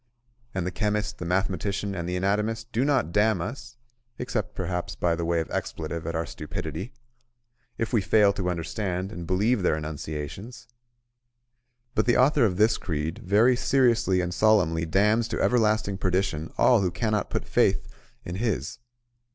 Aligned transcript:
And 0.55 0.65
the 0.65 0.71
chemist, 0.71 1.19
the 1.19 1.25
mathematician, 1.25 1.93
and 1.93 2.09
the 2.09 2.15
anatomist 2.15 2.71
do 2.71 2.83
not 2.83 3.11
damn 3.11 3.39
us 3.39 3.77
(except, 4.17 4.55
perhaps, 4.55 4.95
by 4.95 5.13
way 5.13 5.39
of 5.41 5.51
expletive 5.51 6.07
at 6.07 6.15
our 6.15 6.25
stupidity) 6.25 6.91
if 7.77 7.93
we 7.93 8.01
fail 8.01 8.33
to 8.33 8.49
understand 8.49 9.11
and 9.11 9.27
believe 9.27 9.61
their 9.61 9.75
enunciations; 9.77 10.67
but 11.93 12.07
the 12.07 12.17
author 12.17 12.45
of 12.45 12.57
this 12.57 12.79
creed 12.79 13.19
very 13.19 13.55
seriously 13.55 14.21
and 14.21 14.33
solemnly 14.33 14.87
damns 14.87 15.27
to 15.27 15.39
everlasting 15.39 15.99
perdition 15.99 16.51
all 16.57 16.81
who 16.81 16.89
cannot 16.89 17.29
put 17.29 17.45
faith 17.45 17.87
in 18.25 18.37
his. 18.37 18.79